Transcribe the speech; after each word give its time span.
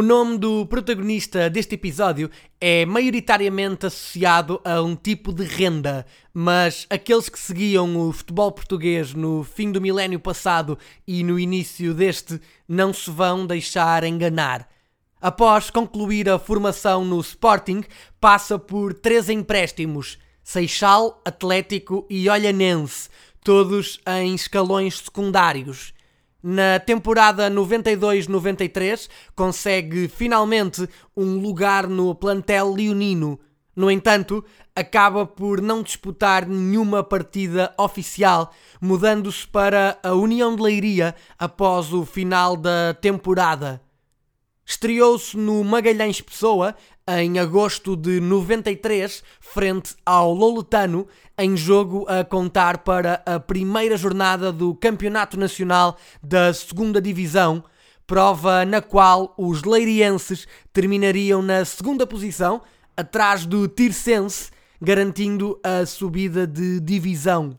O 0.00 0.02
nome 0.02 0.38
do 0.38 0.64
protagonista 0.64 1.50
deste 1.50 1.74
episódio 1.74 2.30
é 2.58 2.86
maioritariamente 2.86 3.84
associado 3.84 4.58
a 4.64 4.80
um 4.80 4.96
tipo 4.96 5.30
de 5.30 5.44
renda, 5.44 6.06
mas 6.32 6.86
aqueles 6.88 7.28
que 7.28 7.38
seguiam 7.38 8.08
o 8.08 8.10
futebol 8.10 8.50
português 8.50 9.12
no 9.12 9.44
fim 9.44 9.70
do 9.70 9.78
milénio 9.78 10.18
passado 10.18 10.78
e 11.06 11.22
no 11.22 11.38
início 11.38 11.92
deste 11.92 12.40
não 12.66 12.94
se 12.94 13.10
vão 13.10 13.46
deixar 13.46 14.02
enganar. 14.02 14.66
Após 15.20 15.68
concluir 15.68 16.30
a 16.30 16.38
formação 16.38 17.04
no 17.04 17.20
Sporting, 17.20 17.84
passa 18.18 18.58
por 18.58 18.94
três 18.94 19.28
empréstimos: 19.28 20.18
Seixal, 20.42 21.20
Atlético 21.26 22.06
e 22.08 22.26
Olhanense, 22.26 23.10
todos 23.44 24.00
em 24.06 24.34
escalões 24.34 24.96
secundários. 24.96 25.92
Na 26.42 26.78
temporada 26.78 27.50
92-93, 27.50 29.08
consegue 29.34 30.08
finalmente 30.08 30.88
um 31.16 31.38
lugar 31.38 31.86
no 31.86 32.14
plantel 32.14 32.72
leonino. 32.72 33.38
No 33.76 33.90
entanto, 33.90 34.44
acaba 34.74 35.26
por 35.26 35.60
não 35.60 35.82
disputar 35.82 36.46
nenhuma 36.46 37.04
partida 37.04 37.72
oficial, 37.78 38.52
mudando-se 38.80 39.46
para 39.46 39.98
a 40.02 40.14
União 40.14 40.56
de 40.56 40.62
Leiria 40.62 41.14
após 41.38 41.92
o 41.92 42.04
final 42.04 42.56
da 42.56 42.94
temporada. 42.94 43.80
Estreou-se 44.64 45.36
no 45.36 45.62
Magalhães 45.64 46.20
Pessoa 46.20 46.74
em 47.18 47.38
agosto 47.38 47.96
de 47.96 48.20
93, 48.20 49.24
frente 49.40 49.96
ao 50.06 50.32
Loletano, 50.32 51.08
em 51.36 51.56
jogo 51.56 52.06
a 52.08 52.22
contar 52.22 52.78
para 52.78 53.22
a 53.26 53.40
primeira 53.40 53.96
jornada 53.96 54.52
do 54.52 54.74
Campeonato 54.74 55.38
Nacional 55.38 55.96
da 56.22 56.52
Segunda 56.54 57.00
Divisão, 57.00 57.64
prova 58.06 58.64
na 58.64 58.80
qual 58.80 59.34
os 59.36 59.64
leirienses 59.64 60.46
terminariam 60.72 61.42
na 61.42 61.64
segunda 61.64 62.06
posição, 62.06 62.62
atrás 62.96 63.44
do 63.46 63.66
Tirsense, 63.66 64.50
garantindo 64.80 65.58
a 65.64 65.84
subida 65.86 66.46
de 66.46 66.80
divisão 66.80 67.58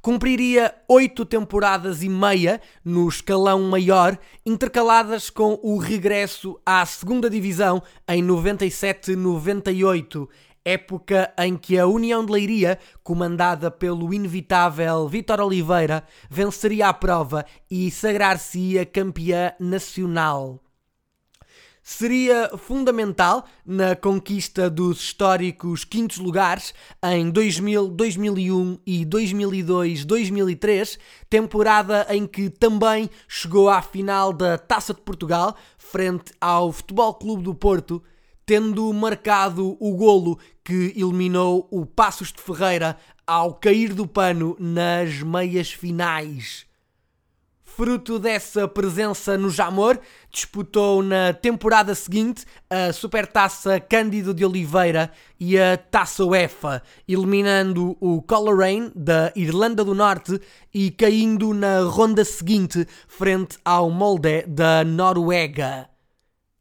cumpriria 0.00 0.72
oito 0.88 1.24
temporadas 1.24 2.02
e 2.02 2.08
meia 2.08 2.60
no 2.84 3.08
escalão 3.08 3.62
maior, 3.62 4.18
intercaladas 4.44 5.30
com 5.30 5.56
o 5.62 5.78
regresso 5.78 6.60
à 6.64 6.84
segunda 6.86 7.30
divisão 7.30 7.82
em 8.08 8.24
97-98, 8.24 10.28
época 10.64 11.32
em 11.38 11.56
que 11.56 11.78
a 11.78 11.86
União 11.86 12.24
de 12.24 12.32
Leiria, 12.32 12.78
comandada 13.02 13.70
pelo 13.70 14.14
inevitável 14.14 15.06
Vítor 15.08 15.40
Oliveira, 15.40 16.04
venceria 16.30 16.88
a 16.88 16.92
prova 16.92 17.44
e 17.70 17.90
sagrar-se-ia 17.90 18.86
campeã 18.86 19.52
nacional 19.60 20.63
seria 21.84 22.50
fundamental 22.56 23.44
na 23.64 23.94
conquista 23.94 24.70
dos 24.70 25.00
históricos 25.00 25.84
quintos 25.84 26.16
lugares 26.16 26.72
em 27.04 27.30
2000, 27.30 27.88
2001 27.88 28.78
e 28.86 29.04
2002, 29.04 30.06
2003, 30.06 30.98
temporada 31.28 32.06
em 32.08 32.26
que 32.26 32.48
também 32.48 33.10
chegou 33.28 33.68
à 33.68 33.82
final 33.82 34.32
da 34.32 34.56
Taça 34.56 34.94
de 34.94 35.02
Portugal 35.02 35.54
frente 35.76 36.32
ao 36.40 36.72
Futebol 36.72 37.12
Clube 37.14 37.42
do 37.42 37.54
Porto, 37.54 38.02
tendo 38.46 38.90
marcado 38.94 39.76
o 39.78 39.94
golo 39.94 40.38
que 40.64 40.94
eliminou 40.96 41.68
o 41.70 41.84
Passos 41.84 42.32
de 42.32 42.40
Ferreira 42.40 42.96
ao 43.26 43.54
cair 43.54 43.92
do 43.92 44.06
pano 44.06 44.56
nas 44.58 45.22
meias 45.22 45.70
finais. 45.70 46.66
Fruto 47.76 48.20
dessa 48.20 48.68
presença 48.68 49.36
no 49.36 49.50
Jamor, 49.50 49.98
disputou 50.30 51.02
na 51.02 51.32
temporada 51.32 51.92
seguinte 51.92 52.44
a 52.70 52.92
Supertaça 52.92 53.80
Cândido 53.80 54.32
de 54.32 54.44
Oliveira 54.44 55.10
e 55.40 55.58
a 55.58 55.76
Taça 55.76 56.24
UEFA, 56.24 56.84
eliminando 57.08 57.96
o 58.00 58.22
Coleraine 58.22 58.92
da 58.94 59.32
Irlanda 59.34 59.84
do 59.84 59.92
Norte 59.92 60.40
e 60.72 60.92
caindo 60.92 61.52
na 61.52 61.80
ronda 61.80 62.24
seguinte 62.24 62.86
frente 63.08 63.58
ao 63.64 63.90
Molde 63.90 64.42
da 64.46 64.84
Noruega. 64.84 65.93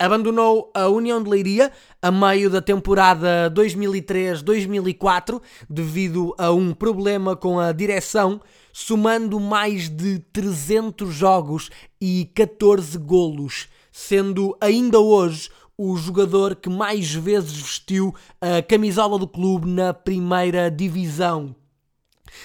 Abandonou 0.00 0.70
a 0.74 0.86
União 0.86 1.20
de 1.20 1.28
Leiria 1.28 1.72
a 2.00 2.08
meio 2.08 2.48
da 2.48 2.62
temporada 2.62 3.52
2003-2004 3.52 5.42
devido 5.68 6.32
a 6.38 6.52
um 6.52 6.72
problema 6.72 7.34
com 7.34 7.58
a 7.58 7.72
direção, 7.72 8.40
somando 8.72 9.40
mais 9.40 9.88
de 9.88 10.20
300 10.32 11.12
jogos 11.12 11.68
e 12.00 12.30
14 12.32 12.96
golos, 12.96 13.66
sendo 13.90 14.56
ainda 14.60 15.00
hoje 15.00 15.50
o 15.76 15.96
jogador 15.96 16.54
que 16.54 16.68
mais 16.68 17.12
vezes 17.12 17.56
vestiu 17.56 18.14
a 18.40 18.62
camisola 18.62 19.18
do 19.18 19.26
clube 19.26 19.68
na 19.68 19.92
primeira 19.92 20.70
divisão. 20.70 21.56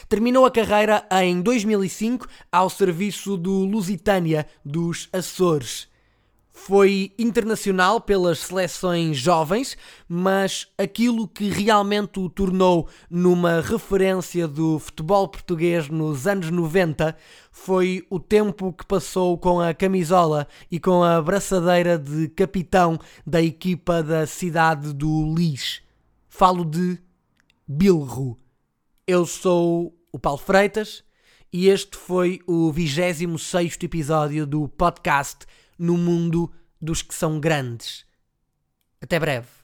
Terminou 0.09 0.43
a 0.43 0.49
carreira 0.49 1.05
em 1.21 1.39
2005 1.39 2.27
ao 2.51 2.67
serviço 2.67 3.37
do 3.37 3.63
Lusitânia 3.63 4.47
dos 4.65 5.07
Açores 5.13 5.92
foi 6.55 7.11
internacional 7.17 7.99
pelas 7.99 8.37
seleções 8.39 9.17
jovens, 9.17 9.75
mas 10.07 10.67
aquilo 10.77 11.27
que 11.27 11.49
realmente 11.49 12.19
o 12.19 12.29
tornou 12.29 12.87
numa 13.09 13.59
referência 13.59 14.47
do 14.47 14.77
futebol 14.77 15.27
português 15.27 15.89
nos 15.89 16.27
anos 16.27 16.51
90 16.51 17.17
foi 17.51 18.05
o 18.07 18.19
tempo 18.19 18.71
que 18.71 18.85
passou 18.85 19.35
com 19.37 19.59
a 19.59 19.73
camisola 19.73 20.47
e 20.69 20.79
com 20.79 21.03
a 21.03 21.19
braçadeira 21.21 21.97
de 21.97 22.29
capitão 22.29 22.99
da 23.25 23.41
equipa 23.41 24.03
da 24.03 24.27
cidade 24.27 24.93
do 24.93 25.33
Lis. 25.35 25.81
Falo 26.29 26.63
de 26.63 26.99
Bilro. 27.67 28.37
Eu 29.07 29.25
sou 29.25 29.97
o 30.11 30.19
Paulo 30.19 30.39
Freitas 30.39 31.03
e 31.51 31.67
este 31.67 31.97
foi 31.97 32.39
o 32.47 32.71
26 32.71 33.77
episódio 33.81 34.45
do 34.45 34.67
podcast 34.67 35.45
no 35.77 35.97
mundo 35.97 36.51
dos 36.81 37.01
que 37.01 37.13
são 37.13 37.39
grandes. 37.39 38.05
Até 39.01 39.19
breve. 39.19 39.62